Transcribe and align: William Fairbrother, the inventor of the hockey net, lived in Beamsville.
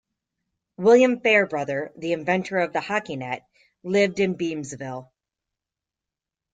William 0.77 1.19
Fairbrother, 1.19 1.91
the 1.95 2.11
inventor 2.13 2.57
of 2.57 2.73
the 2.73 2.81
hockey 2.81 3.17
net, 3.17 3.47
lived 3.83 4.19
in 4.19 4.33
Beamsville. 4.33 5.11